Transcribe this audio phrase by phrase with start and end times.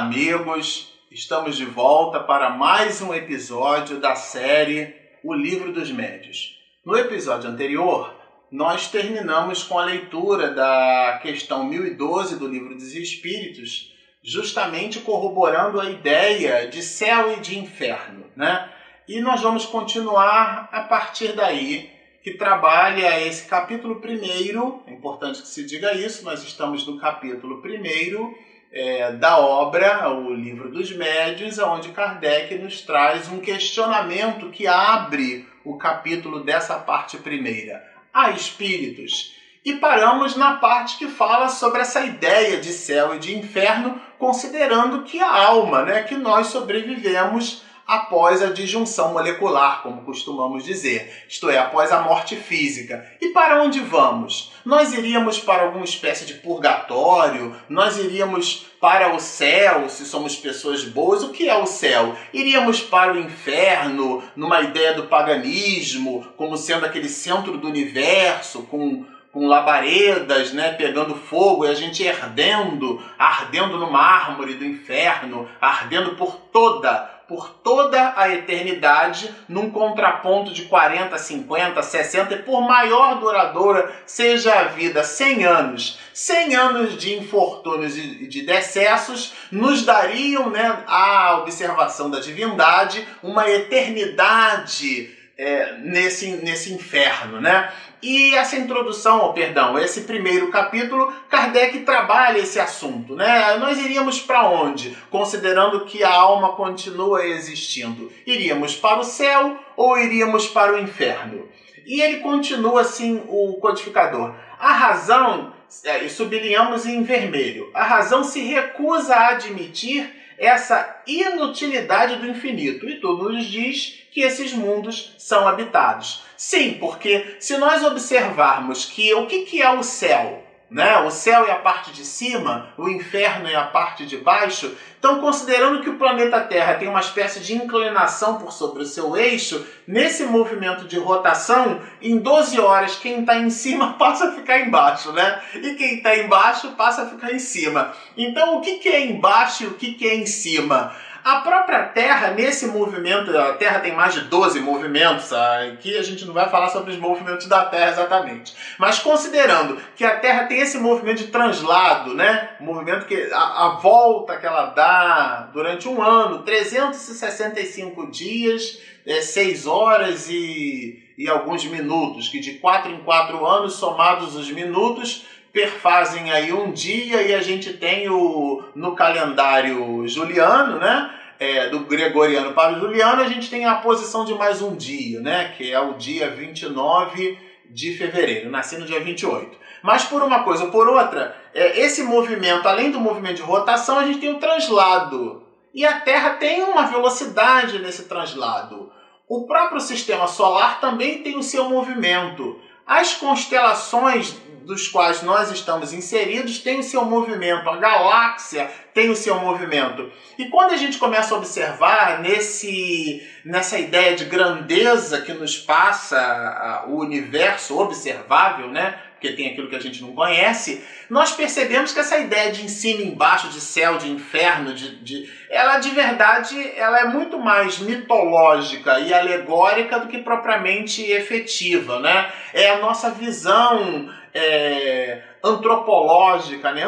[0.00, 0.94] amigos!
[1.10, 6.58] Estamos de volta para mais um episódio da série O Livro dos Médios.
[6.82, 8.10] No episódio anterior,
[8.50, 13.92] nós terminamos com a leitura da questão 1012 do Livro dos Espíritos,
[14.24, 18.72] justamente corroborando a ideia de céu e de inferno, né?
[19.06, 21.90] E nós vamos continuar a partir daí,
[22.24, 27.60] que trabalha esse capítulo primeiro, é importante que se diga isso, nós estamos no capítulo
[27.60, 28.34] primeiro,
[28.72, 35.46] é, da obra, o Livro dos Médios, onde Kardec nos traz um questionamento que abre
[35.64, 37.84] o capítulo dessa parte primeira.
[38.12, 39.34] Há espíritos.
[39.64, 45.02] E paramos na parte que fala sobre essa ideia de céu e de inferno, considerando
[45.02, 51.50] que a alma, né, que nós sobrevivemos após a disjunção molecular, como costumamos dizer, isto
[51.50, 53.04] é, após a morte física.
[53.20, 54.52] E para onde vamos?
[54.64, 57.52] Nós iríamos para alguma espécie de purgatório?
[57.68, 61.24] Nós iríamos para o céu, se somos pessoas boas?
[61.24, 62.14] O que é o céu?
[62.32, 69.04] Iríamos para o inferno, numa ideia do paganismo, como sendo aquele centro do universo, com
[69.32, 76.16] com labaredas, né, pegando fogo e a gente ardendo, ardendo no mármore do inferno, ardendo
[76.16, 83.20] por toda por toda a eternidade, num contraponto de 40, 50, 60, e por maior
[83.20, 90.50] duradoura seja a vida, 100 anos, 100 anos de infortúnios e de decessos, nos dariam,
[90.50, 97.72] né, a observação da divindade, uma eternidade é, nesse, nesse inferno, né?
[98.02, 103.56] E essa introdução, oh, perdão, esse primeiro capítulo, Kardec trabalha esse assunto, né?
[103.58, 104.96] Nós iríamos para onde?
[105.10, 108.10] Considerando que a alma continua existindo.
[108.26, 111.46] Iríamos para o céu ou iríamos para o inferno?
[111.86, 114.34] E ele continua assim, o codificador.
[114.58, 115.52] A razão,
[115.84, 122.88] é, e sublinhamos em vermelho, a razão se recusa a admitir essa inutilidade do infinito.
[122.88, 126.22] E tudo nos diz que esses mundos são habitados.
[126.34, 130.39] Sim, porque se nós observarmos que o que, é o céu,
[130.70, 131.00] né?
[131.00, 134.74] O céu é a parte de cima, o inferno é a parte de baixo.
[134.98, 139.16] Então, considerando que o planeta Terra tem uma espécie de inclinação por sobre o seu
[139.16, 144.60] eixo, nesse movimento de rotação, em 12 horas, quem está em cima passa a ficar
[144.60, 145.40] embaixo, né?
[145.54, 147.92] E quem está embaixo passa a ficar em cima.
[148.16, 150.94] Então, o que, que é embaixo e o que, que é em cima?
[151.22, 156.24] A própria Terra, nesse movimento, a Terra tem mais de 12 movimentos, aqui a gente
[156.24, 160.60] não vai falar sobre os movimentos da Terra exatamente, mas considerando que a Terra tem
[160.60, 162.50] esse movimento de translado, né?
[162.58, 169.20] O movimento que a, a volta que ela dá durante um ano, 365 dias, é,
[169.20, 175.26] 6 horas e, e alguns minutos, que de 4 em 4 anos, somados os minutos,
[175.52, 181.14] perfazem aí um dia e a gente tem o no calendário juliano, né?
[181.38, 185.20] É, do gregoriano para o juliano, a gente tem a posição de mais um dia,
[185.20, 185.54] né?
[185.56, 187.38] Que é o dia 29
[187.70, 188.50] de fevereiro.
[188.50, 189.58] Nasci no dia 28.
[189.82, 193.98] Mas por uma coisa ou por outra, é, esse movimento, além do movimento de rotação,
[193.98, 195.42] a gente tem o translado.
[195.72, 198.92] E a Terra tem uma velocidade nesse translado.
[199.26, 202.60] O próprio sistema solar também tem o seu movimento.
[202.86, 204.36] As constelações
[204.70, 210.12] dos quais nós estamos inseridos têm o seu movimento, a galáxia tem o seu movimento.
[210.38, 216.84] E quando a gente começa a observar nesse, nessa ideia de grandeza que nos passa
[216.86, 218.96] o universo observável, né?
[219.20, 222.68] porque tem aquilo que a gente não conhece, nós percebemos que essa ideia de em
[222.68, 227.78] cima, embaixo, de céu, de inferno, de, de, ela de verdade ela é muito mais
[227.78, 232.32] mitológica e alegórica do que propriamente efetiva, né?
[232.54, 236.84] É a nossa visão é, antropológica, né?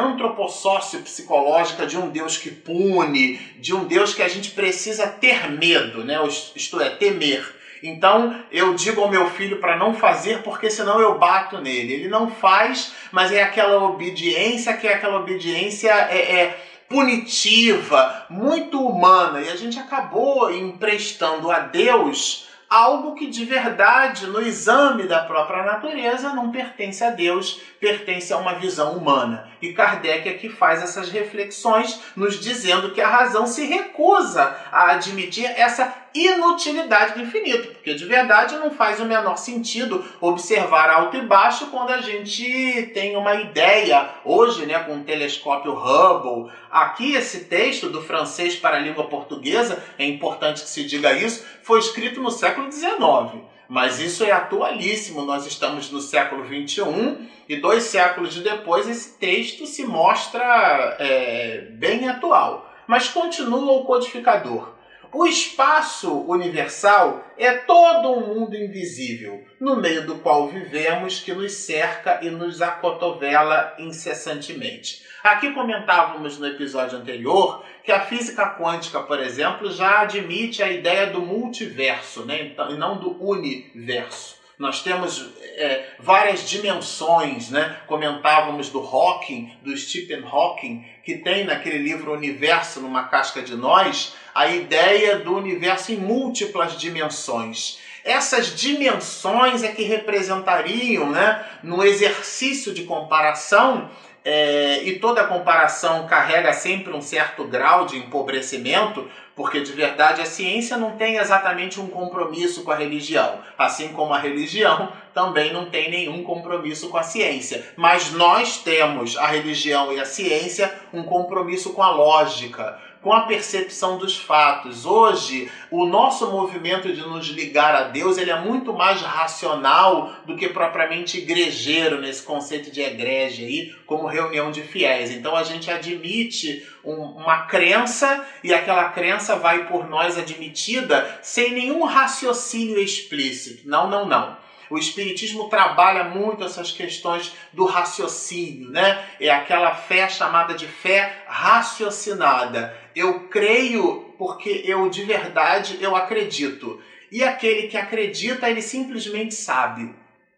[1.03, 6.03] psicológica de um Deus que pune, de um Deus que a gente precisa ter medo,
[6.03, 6.17] né?
[6.55, 7.63] isto é, temer.
[7.83, 11.93] Então eu digo ao meu filho para não fazer porque senão eu bato nele.
[11.93, 18.79] Ele não faz, mas é aquela obediência que é aquela obediência é, é punitiva, muito
[18.79, 19.41] humana.
[19.41, 25.63] E a gente acabou emprestando a Deus algo que de verdade, no exame da própria
[25.63, 29.47] natureza, não pertence a Deus, pertence a uma visão humana.
[29.63, 34.91] E Kardec é que faz essas reflexões, nos dizendo que a razão se recusa a
[34.91, 41.15] admitir essa inutilidade do infinito, porque de verdade não faz o menor sentido observar alto
[41.15, 46.51] e baixo quando a gente tem uma ideia hoje, né, com o telescópio Hubble.
[46.69, 51.45] Aqui esse texto do francês para a língua portuguesa, é importante que se diga isso,
[51.63, 53.52] foi escrito no século XIX.
[53.67, 55.23] Mas isso é atualíssimo.
[55.23, 62.07] Nós estamos no século XXI e dois séculos depois esse texto se mostra é, bem
[62.07, 62.69] atual.
[62.85, 64.72] mas continua o codificador.
[65.13, 71.51] O espaço universal é todo um mundo invisível, no meio do qual vivemos, que nos
[71.51, 75.03] cerca e nos acotovela incessantemente.
[75.23, 81.05] Aqui comentávamos no episódio anterior que a física quântica, por exemplo, já admite a ideia
[81.05, 82.41] do multiverso, né?
[82.41, 84.41] Então, e não do universo.
[84.57, 87.77] Nós temos é, várias dimensões, né?
[87.85, 94.15] Comentávamos do Hawking, do Stephen Hawking, que tem naquele livro Universo numa casca de nós,
[94.33, 97.79] a ideia do universo em múltiplas dimensões.
[98.03, 103.89] Essas dimensões é que representariam, né, no exercício de comparação,
[104.25, 110.25] é, e toda comparação carrega sempre um certo grau de empobrecimento, porque de verdade a
[110.25, 115.69] ciência não tem exatamente um compromisso com a religião, assim como a religião também não
[115.69, 117.65] tem nenhum compromisso com a ciência.
[117.75, 123.21] Mas nós temos, a religião e a ciência, um compromisso com a lógica, com a
[123.21, 124.85] percepção dos fatos.
[124.85, 130.37] Hoje, o nosso movimento de nos ligar a Deus ele é muito mais racional do
[130.37, 135.11] que propriamente igrejeiro nesse conceito de egrégia aí, como reunião de fiéis.
[135.11, 141.51] Então a gente admite um, uma crença e aquela crença vai por nós admitida sem
[141.51, 143.67] nenhum raciocínio explícito.
[143.67, 144.43] Não, não, não.
[144.73, 149.05] O Espiritismo trabalha muito essas questões do raciocínio, né?
[149.19, 152.75] É aquela fé chamada de fé raciocinada.
[152.95, 156.81] Eu creio porque eu de verdade eu acredito.
[157.11, 159.93] E aquele que acredita, ele simplesmente sabe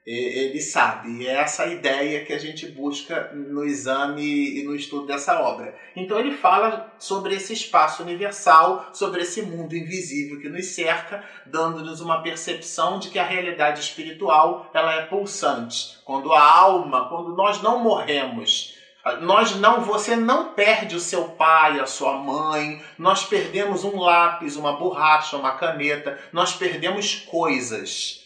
[0.06, 1.10] ele sabe.
[1.24, 5.76] E é essa ideia que a gente busca no exame e no estudo dessa obra.
[5.96, 12.02] Então ele fala sobre esse espaço universal, sobre esse mundo invisível que nos cerca, dando-nos
[12.02, 15.98] uma percepção de que a realidade espiritual ela é pulsante.
[16.06, 18.76] Quando a alma, quando nós não morremos,
[19.22, 24.56] nós não, você não perde o seu pai, a sua mãe, nós perdemos um lápis,
[24.56, 28.25] uma borracha, uma caneta, nós perdemos coisas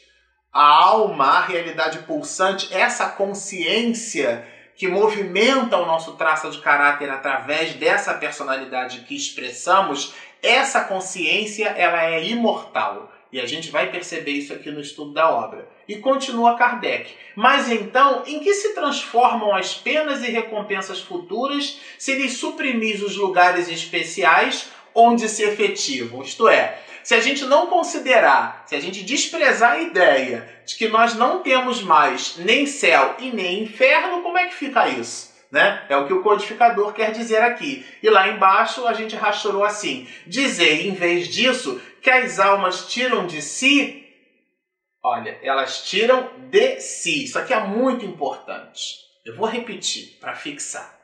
[0.51, 7.73] a alma, a realidade pulsante, essa consciência que movimenta o nosso traço de caráter através
[7.73, 13.11] dessa personalidade que expressamos, essa consciência ela é imortal.
[13.31, 15.67] E a gente vai perceber isso aqui no estudo da obra.
[15.87, 17.13] E continua Kardec.
[17.35, 23.15] Mas então, em que se transformam as penas e recompensas futuras se lhes suprimir os
[23.15, 26.23] lugares especiais onde se efetivam?
[26.23, 26.79] Isto é,
[27.09, 31.41] se a gente não considerar, se a gente desprezar a ideia de que nós não
[31.41, 35.33] temos mais nem céu e nem inferno, como é que fica isso?
[35.51, 35.87] Né?
[35.89, 37.83] É o que o codificador quer dizer aqui.
[38.03, 43.25] E lá embaixo a gente rastreou assim: dizer, em vez disso, que as almas tiram
[43.25, 44.05] de si,
[45.03, 47.23] olha, elas tiram de si.
[47.23, 48.97] Isso aqui é muito importante.
[49.25, 50.95] Eu vou repetir para fixar.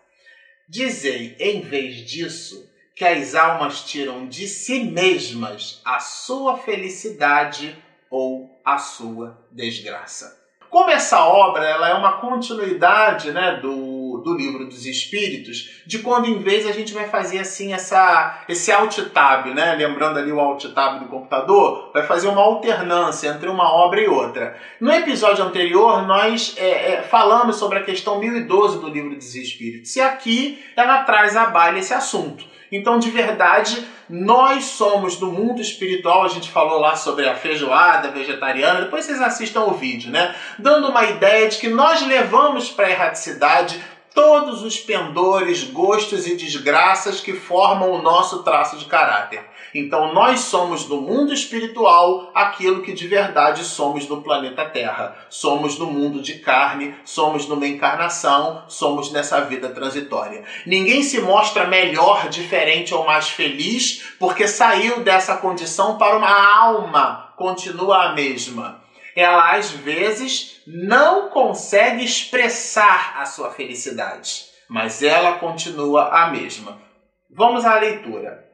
[0.70, 7.78] Dizei, em vez disso, que as almas tiram de si mesmas a sua felicidade
[8.10, 10.46] ou a sua desgraça.
[10.70, 16.28] Como essa obra ela é uma continuidade né, do, do livro dos Espíritos, de quando
[16.28, 20.40] em vez a gente vai fazer assim essa, esse alt tab, né, lembrando ali o
[20.40, 24.58] alt tab do computador, vai fazer uma alternância entre uma obra e outra.
[24.80, 29.96] No episódio anterior nós é, é, falamos sobre a questão 1012 do livro dos Espíritos
[29.96, 32.55] e aqui ela traz à baila esse assunto.
[32.72, 38.12] Então, de verdade, nós somos do mundo espiritual, a gente falou lá sobre a feijoada
[38.12, 40.36] vegetariana, depois vocês assistam o vídeo, né?
[40.60, 46.36] Dando uma ideia de que nós levamos para a erraticidade todos os pendores, gostos e
[46.36, 49.44] desgraças que formam o nosso traço de caráter.
[49.76, 55.18] Então nós somos do mundo espiritual aquilo que de verdade somos do planeta Terra.
[55.30, 60.46] Somos do mundo de carne, somos numa encarnação, somos nessa vida transitória.
[60.66, 67.34] Ninguém se mostra melhor, diferente ou mais feliz porque saiu dessa condição para uma alma
[67.36, 76.10] continua a mesma ela às vezes não consegue expressar a sua felicidade, mas ela continua
[76.10, 76.82] a mesma.
[77.30, 78.45] Vamos à leitura.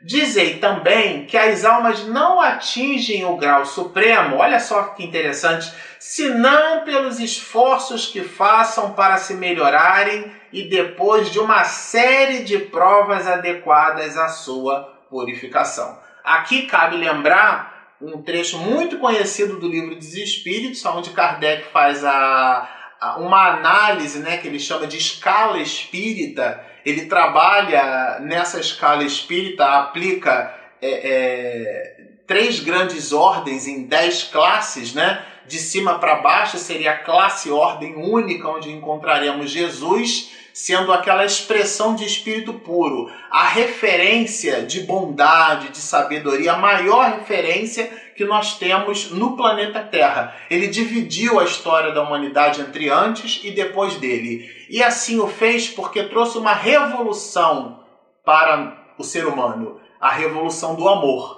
[0.00, 6.84] Dizei também que as almas não atingem o grau supremo, olha só que interessante, senão
[6.84, 14.16] pelos esforços que façam para se melhorarem e depois de uma série de provas adequadas
[14.16, 15.98] à sua purificação.
[16.22, 22.68] Aqui cabe lembrar um trecho muito conhecido do livro dos Espíritos, onde Kardec faz a,
[23.00, 26.64] a, uma análise né, que ele chama de escala espírita.
[26.88, 35.22] Ele trabalha nessa escala espírita, aplica é, é, três grandes ordens em dez classes né,
[35.48, 41.94] De cima para baixo seria a classe ordem única, onde encontraremos Jesus sendo aquela expressão
[41.94, 49.12] de espírito puro, a referência de bondade, de sabedoria, a maior referência que nós temos
[49.12, 50.34] no planeta Terra.
[50.50, 54.50] Ele dividiu a história da humanidade entre antes e depois dele.
[54.68, 57.84] E assim o fez porque trouxe uma revolução
[58.24, 61.37] para o ser humano a revolução do amor.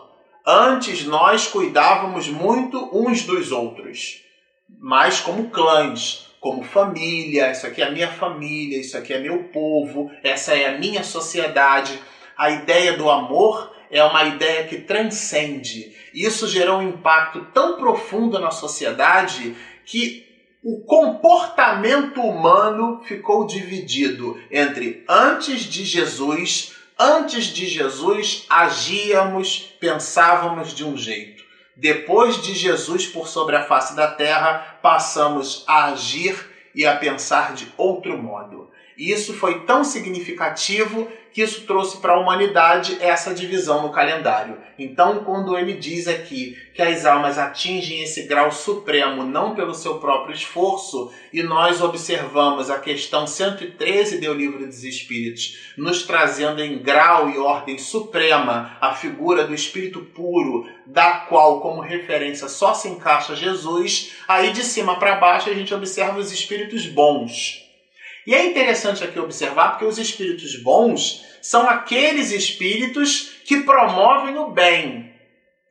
[0.52, 4.20] Antes nós cuidávamos muito uns dos outros,
[4.80, 9.44] mas como clãs, como família, isso aqui é a minha família, isso aqui é meu
[9.44, 11.96] povo, essa é a minha sociedade.
[12.36, 15.94] A ideia do amor é uma ideia que transcende.
[16.12, 19.54] Isso gerou um impacto tão profundo na sociedade
[19.86, 20.26] que
[20.64, 30.84] o comportamento humano ficou dividido entre antes de Jesus, antes de Jesus agíamos, pensávamos de
[30.84, 31.42] um jeito.
[31.74, 37.54] Depois de Jesus por sobre a face da terra, passamos a agir e a pensar
[37.54, 38.70] de outro modo.
[39.00, 44.58] E isso foi tão significativo que isso trouxe para a humanidade essa divisão no calendário.
[44.78, 49.98] Então, quando ele diz aqui que as almas atingem esse grau supremo não pelo seu
[50.00, 56.76] próprio esforço, e nós observamos a questão 113 do Livro dos Espíritos, nos trazendo em
[56.76, 62.88] grau e ordem suprema a figura do Espírito puro, da qual, como referência, só se
[62.88, 67.69] encaixa Jesus, aí de cima para baixo a gente observa os espíritos bons
[68.26, 74.50] e é interessante aqui observar porque os espíritos bons são aqueles espíritos que promovem o
[74.50, 75.14] bem.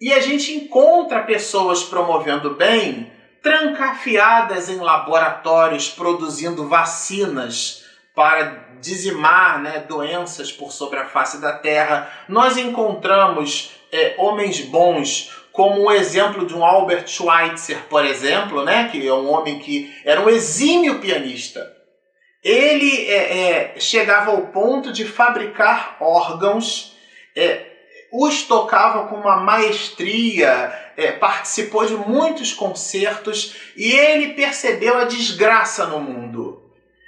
[0.01, 9.62] E a gente encontra pessoas promovendo o bem trancafiadas em laboratórios produzindo vacinas para dizimar
[9.62, 12.12] né, doenças por sobre a face da terra.
[12.27, 18.89] Nós encontramos é, homens bons como o exemplo de um Albert Schweitzer, por exemplo, né,
[18.89, 21.78] que é um homem que era um exímio pianista
[22.43, 26.96] ele é, é, chegava ao ponto de fabricar órgãos,
[27.36, 27.67] é,
[28.12, 35.86] os tocava com uma maestria, é, participou de muitos concertos e ele percebeu a desgraça
[35.86, 36.63] no mundo.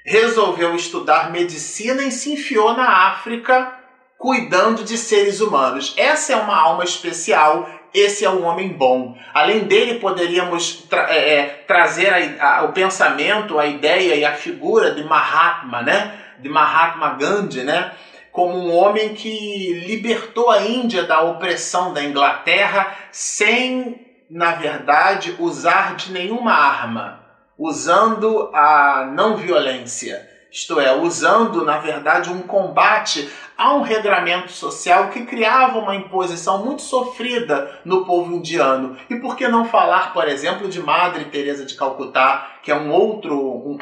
[0.05, 3.79] Resolveu estudar medicina e se enfiou na África
[4.17, 5.95] cuidando de seres humanos.
[5.97, 9.17] Essa é uma alma especial esse é um homem bom.
[9.33, 14.33] Além dele, poderíamos tra é, é, trazer a, a, o pensamento, a ideia e a
[14.33, 16.19] figura de Mahatma, né?
[16.39, 17.91] De Mahatma Gandhi, né?
[18.31, 25.95] Como um homem que libertou a Índia da opressão da Inglaterra sem, na verdade, usar
[25.95, 27.25] de nenhuma arma,
[27.57, 35.09] usando a não violência isto é, usando, na verdade, um combate a um regramento social
[35.09, 38.97] que criava uma imposição muito sofrida no povo indiano.
[39.09, 42.91] E por que não falar, por exemplo, de Madre Teresa de Calcutá, que é um
[42.91, 43.77] outro, um,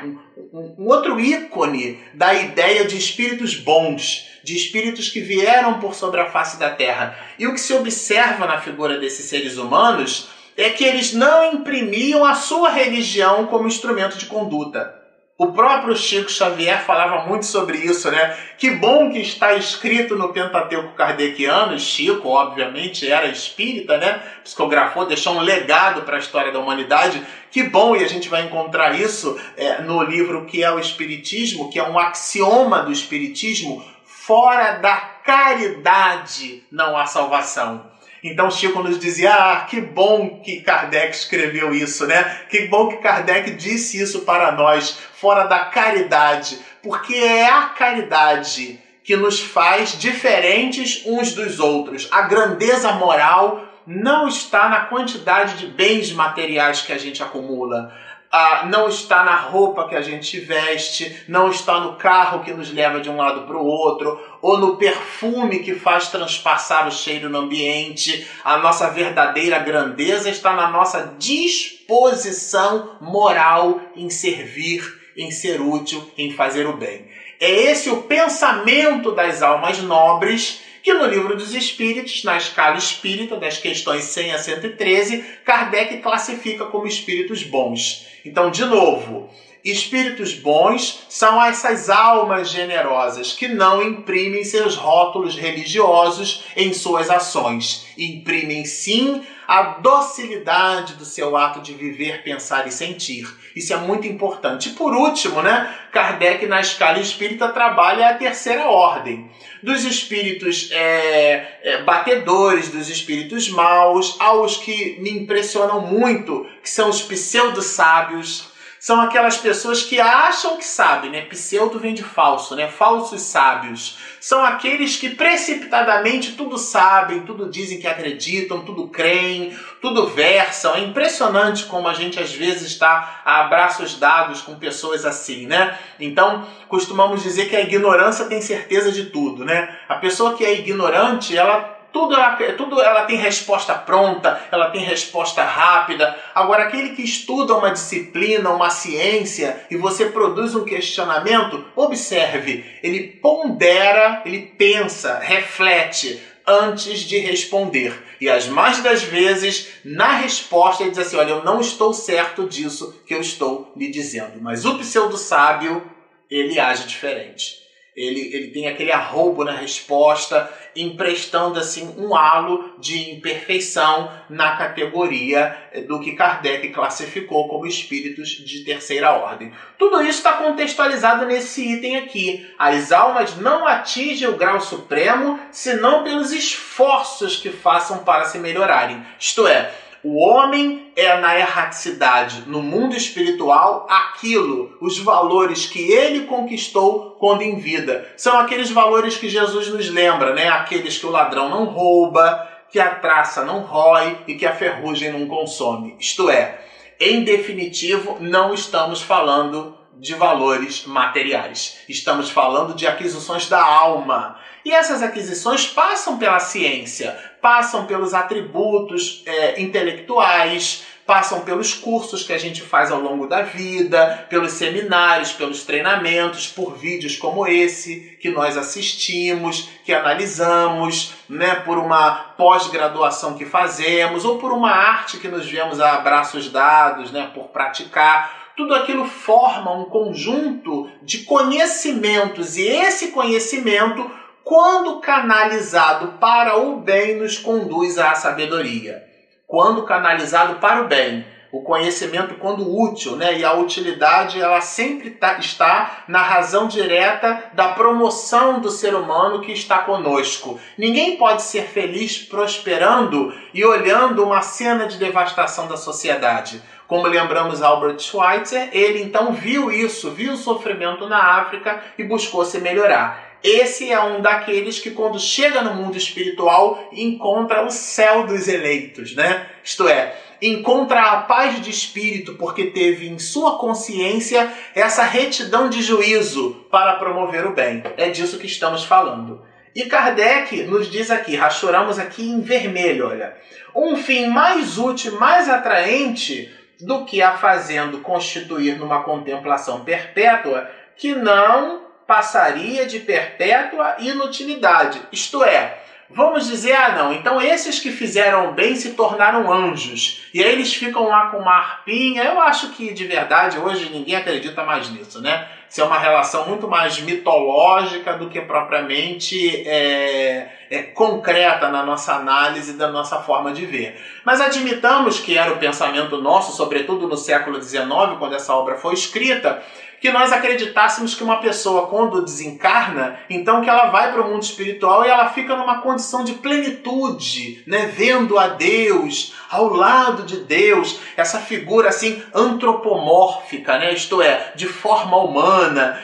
[0.53, 6.21] um, um outro ícone da ideia de espíritos bons, de espíritos que vieram por sobre
[6.21, 7.17] a face da terra.
[7.39, 12.23] E o que se observa na figura desses seres humanos é que eles não imprimiam
[12.23, 14.98] a sua religião como instrumento de conduta.
[15.39, 18.35] O próprio Chico Xavier falava muito sobre isso, né?
[18.57, 21.79] Que bom que está escrito no Pentateuco Kardeciano.
[21.79, 24.21] Chico, obviamente, era espírita, né?
[24.43, 27.25] Psicografou, deixou um legado para a história da humanidade.
[27.49, 31.69] Que bom, e a gente vai encontrar isso é, no livro que é o Espiritismo,
[31.69, 37.89] que é um axioma do Espiritismo: fora da caridade não há salvação.
[38.23, 42.23] Então Chico nos dizia: ah, que bom que Kardec escreveu isso, né?
[42.49, 48.79] Que bom que Kardec disse isso para nós, fora da caridade, porque é a caridade
[49.03, 52.07] que nos faz diferentes uns dos outros.
[52.11, 57.91] A grandeza moral não está na quantidade de bens materiais que a gente acumula
[58.31, 62.71] ah, não está na roupa que a gente veste, não está no carro que nos
[62.71, 67.27] leva de um lado para o outro, ou no perfume que faz transpassar o cheiro
[67.29, 68.27] no ambiente.
[68.43, 74.83] A nossa verdadeira grandeza está na nossa disposição moral em servir,
[75.17, 77.07] em ser útil, em fazer o bem.
[77.39, 83.35] É esse o pensamento das almas nobres que no livro dos Espíritos, na escala espírita,
[83.35, 88.07] das questões 100 a 113, Kardec classifica como espíritos bons.
[88.25, 89.29] Então, de novo,
[89.63, 97.85] Espíritos bons são essas almas generosas que não imprimem seus rótulos religiosos em suas ações.
[97.95, 103.27] Imprimem sim a docilidade do seu ato de viver, pensar e sentir.
[103.55, 104.69] Isso é muito importante.
[104.69, 109.27] E por último, né, Kardec na escala espírita trabalha a terceira ordem.
[109.63, 116.87] Dos espíritos é, é, batedores, dos espíritos maus, aos que me impressionam muito, que são
[116.87, 118.48] os pseudo-sábios,
[118.79, 121.21] são aquelas pessoas que acham que sabem, né?
[121.25, 122.69] Pseudo vem de falso, né?
[122.69, 123.97] Falsos sábios.
[124.21, 130.75] São aqueles que precipitadamente tudo sabem, tudo dizem que acreditam, tudo creem, tudo versam.
[130.75, 135.77] É impressionante como a gente às vezes está a abraços dados com pessoas assim, né?
[135.99, 139.77] Então, costumamos dizer que a ignorância tem certeza de tudo, né?
[139.89, 144.81] A pessoa que é ignorante, ela tudo ela, tudo ela tem resposta pronta, ela tem
[144.81, 146.17] resposta rápida.
[146.33, 153.07] Agora, aquele que estuda uma disciplina, uma ciência, e você produz um questionamento, observe, ele
[153.07, 157.93] pondera, ele pensa, reflete antes de responder.
[158.19, 162.47] E as mais das vezes, na resposta, ele diz assim: Olha, eu não estou certo
[162.47, 164.41] disso que eu estou lhe dizendo.
[164.41, 165.83] Mas o pseudo-sábio,
[166.29, 167.59] ele age diferente
[167.99, 175.55] ele, ele tem aquele arrobo na resposta, emprestando assim um halo de imperfeição na categoria
[175.87, 179.53] do que Kardec classificou como espíritos de terceira ordem.
[179.77, 182.49] Tudo isso está contextualizado nesse item aqui.
[182.57, 189.03] As almas não atingem o grau supremo senão pelos esforços que façam para se melhorarem.
[189.19, 189.71] Isto é,
[190.03, 197.41] o homem é na erraticidade, no mundo espiritual, aquilo, os valores que ele conquistou quando
[197.41, 198.07] em vida.
[198.15, 200.47] São aqueles valores que Jesus nos lembra, né?
[200.47, 205.11] Aqueles que o ladrão não rouba, que a traça não rói e que a ferrugem
[205.11, 205.95] não consome.
[205.99, 206.59] Isto é,
[206.99, 211.79] em definitivo, não estamos falando de valores materiais.
[211.89, 214.39] Estamos falando de aquisições da alma.
[214.63, 222.31] E essas aquisições passam pela ciência, passam pelos atributos é, intelectuais, passam pelos cursos que
[222.31, 228.15] a gente faz ao longo da vida, pelos seminários, pelos treinamentos, por vídeos como esse
[228.21, 235.17] que nós assistimos, que analisamos, né, por uma pós-graduação que fazemos ou por uma arte
[235.17, 238.51] que nos vemos a braços dados, né, por praticar.
[238.55, 244.11] Tudo aquilo forma um conjunto de conhecimentos e esse conhecimento,
[244.49, 249.03] quando canalizado para o bem, nos conduz à sabedoria.
[249.45, 253.37] Quando canalizado para o bem, o conhecimento quando útil, né?
[253.37, 259.41] E a utilidade ela sempre tá, está na razão direta da promoção do ser humano
[259.41, 260.59] que está conosco.
[260.75, 266.59] Ninguém pode ser feliz prosperando e olhando uma cena de devastação da sociedade.
[266.87, 272.43] Como lembramos Albert Schweitzer, ele então viu isso, viu o sofrimento na África e buscou
[272.43, 273.28] se melhorar.
[273.43, 279.15] Esse é um daqueles que, quando chega no mundo espiritual, encontra o céu dos eleitos,
[279.15, 279.47] né?
[279.63, 285.81] Isto é, encontra a paz de espírito porque teve em sua consciência essa retidão de
[285.81, 287.83] juízo para promover o bem.
[287.97, 289.41] É disso que estamos falando.
[289.73, 293.37] E Kardec nos diz aqui, rachoramos aqui em vermelho, olha,
[293.75, 301.13] um fim mais útil, mais atraente do que a fazendo constituir numa contemplação perpétua que
[301.13, 304.99] não passaria de perpétua inutilidade.
[305.11, 305.77] Isto é,
[306.09, 310.27] vamos dizer, ah não, então esses que fizeram bem se tornaram anjos.
[310.33, 312.23] E aí eles ficam lá com uma arpinha.
[312.23, 315.47] Eu acho que de verdade hoje ninguém acredita mais nisso, né?
[315.77, 322.73] É uma relação muito mais mitológica do que propriamente é, é, concreta na nossa análise
[322.73, 323.99] da nossa forma de ver.
[324.25, 328.93] Mas admitamos que era o pensamento nosso, sobretudo no século XIX, quando essa obra foi
[328.93, 329.63] escrita,
[329.99, 334.43] que nós acreditássemos que uma pessoa, quando desencarna, então que ela vai para o mundo
[334.43, 337.87] espiritual e ela fica numa condição de plenitude, né?
[337.87, 343.93] vendo a Deus, ao lado de Deus, essa figura assim antropomórfica, né?
[343.93, 345.58] isto é, de forma humana.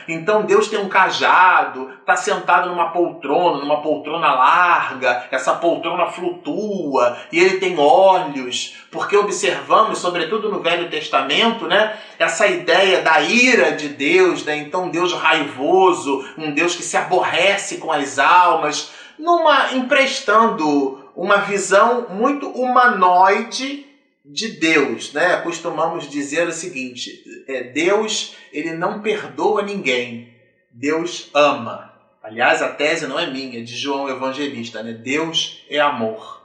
[0.07, 7.17] Então Deus tem um cajado, está sentado numa poltrona, numa poltrona larga, essa poltrona flutua
[7.31, 11.97] e ele tem olhos, porque observamos, sobretudo no Velho Testamento, né?
[12.19, 14.57] essa ideia da ira de Deus, né?
[14.57, 22.07] então Deus raivoso, um Deus que se aborrece com as almas, numa emprestando uma visão
[22.09, 23.94] muito humanoide
[24.25, 25.37] de Deus, né?
[25.37, 30.33] Costumamos dizer o seguinte: é, Deus ele não perdoa ninguém,
[30.71, 31.93] Deus ama.
[32.23, 34.93] Aliás, a tese não é minha, é de João Evangelista, né?
[34.93, 36.43] Deus é amor.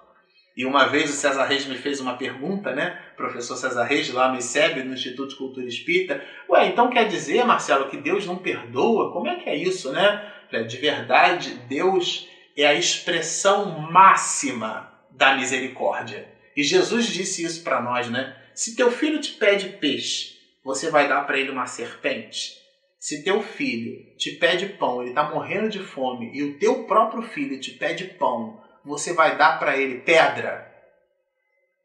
[0.55, 3.01] E uma vez o César Reis me fez uma pergunta, né?
[3.17, 6.23] Professor César Reis, lá no ICEB, no Instituto de Cultura Espírita.
[6.51, 9.11] Ué, então quer dizer, Marcelo, que Deus não perdoa?
[9.13, 10.31] Como é que é isso, né?
[10.69, 16.29] De verdade, Deus é a expressão máxima da misericórdia.
[16.61, 18.37] E Jesus disse isso para nós, né?
[18.55, 22.61] Se teu filho te pede peixe, você vai dar para ele uma serpente?
[22.99, 27.23] Se teu filho te pede pão, ele está morrendo de fome, e o teu próprio
[27.23, 30.71] filho te pede pão, você vai dar para ele pedra?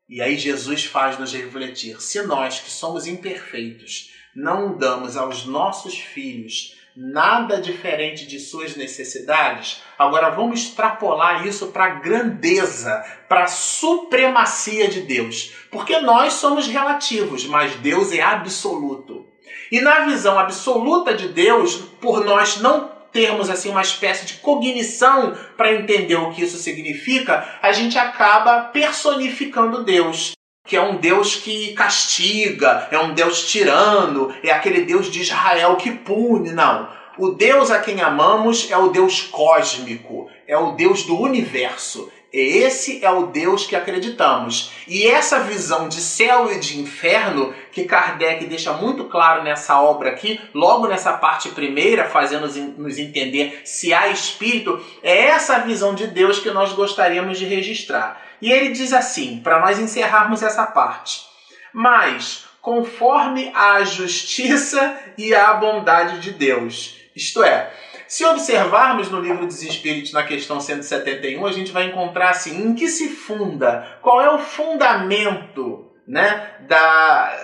[0.09, 5.97] E aí Jesus faz nos refletir: se nós que somos imperfeitos não damos aos nossos
[5.97, 13.47] filhos nada diferente de suas necessidades, agora vamos extrapolar isso para a grandeza, para a
[13.47, 15.53] supremacia de Deus.
[15.69, 19.25] Porque nós somos relativos, mas Deus é absoluto.
[19.71, 25.37] E na visão absoluta de Deus, por nós não termos assim uma espécie de cognição
[25.55, 30.33] para entender o que isso significa, a gente acaba personificando Deus
[30.65, 35.75] que é um Deus que castiga, é um Deus tirano, é aquele Deus de Israel
[35.75, 36.51] que pune.
[36.51, 36.89] Não.
[37.17, 42.11] O Deus a quem amamos é o Deus cósmico, é o Deus do universo.
[42.33, 44.73] Esse é o Deus que acreditamos.
[44.85, 50.09] E essa visão de céu e de inferno, que Kardec deixa muito claro nessa obra
[50.09, 56.07] aqui, logo nessa parte primeira, fazendo nos entender se há espírito, é essa visão de
[56.07, 58.21] Deus que nós gostaríamos de registrar.
[58.45, 61.25] E ele diz assim, para nós encerrarmos essa parte:
[61.73, 66.95] Mas, conforme a justiça e a bondade de Deus.
[67.15, 67.73] Isto é,
[68.07, 72.75] se observarmos no livro dos Espíritos, na questão 171, a gente vai encontrar assim, em
[72.75, 77.35] que se funda, qual é o fundamento né, da,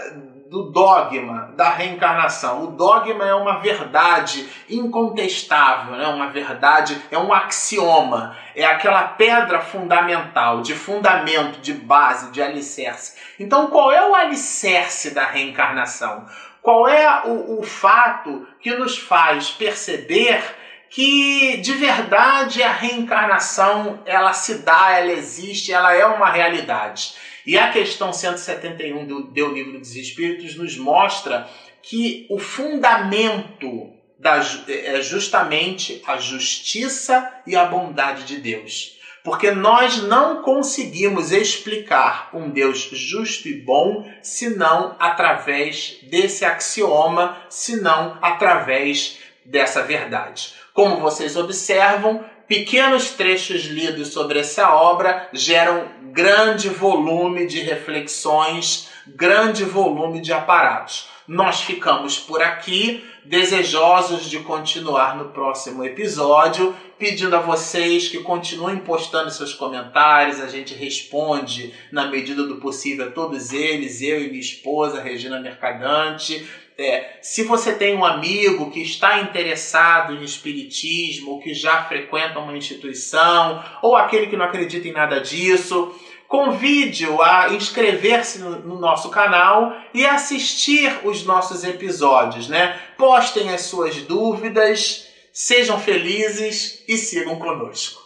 [0.51, 2.65] do dogma da reencarnação.
[2.65, 6.05] O dogma é uma verdade incontestável, né?
[6.07, 13.17] uma verdade, é um axioma, é aquela pedra fundamental, de fundamento, de base, de alicerce.
[13.39, 16.25] Então, qual é o alicerce da reencarnação?
[16.61, 20.43] Qual é o, o fato que nos faz perceber
[20.89, 27.13] que de verdade a reencarnação ela se dá, ela existe, ela é uma realidade.
[27.45, 31.47] E a questão 171 do, do Livro dos Espíritos nos mostra
[31.81, 38.99] que o fundamento da, é justamente a justiça e a bondade de Deus.
[39.23, 48.17] Porque nós não conseguimos explicar um Deus justo e bom senão através desse axioma, senão
[48.21, 50.53] através dessa verdade.
[50.73, 59.63] Como vocês observam, pequenos trechos lidos sobre essa obra geram grande volume de reflexões, grande
[59.63, 61.07] volume de aparatos.
[61.25, 68.79] Nós ficamos por aqui, desejosos de continuar no próximo episódio, pedindo a vocês que continuem
[68.79, 74.27] postando seus comentários, a gente responde na medida do possível a todos eles, eu e
[74.27, 76.45] minha esposa, Regina Mercadante.
[76.81, 82.57] É, se você tem um amigo que está interessado em espiritismo, que já frequenta uma
[82.57, 85.95] instituição, ou aquele que não acredita em nada disso,
[86.31, 92.79] Convide-o a inscrever-se no, no, nosso canal e assistir os nossos episódios, né?
[92.97, 98.00] Postem as suas dúvidas, sejam felizes e sigam conosco.